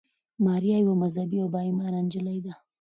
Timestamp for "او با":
1.41-1.59